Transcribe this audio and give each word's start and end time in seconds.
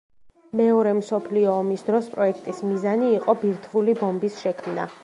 მეორე 0.61 0.93
მსოფლიო 0.99 1.51
ომის 1.57 1.85
დროს 1.91 2.09
პროექტის 2.15 2.65
მიზანი 2.71 3.13
იყო 3.21 3.41
ბირთვული 3.45 3.99
ბომბის 4.03 4.43
შექმნა. 4.47 4.93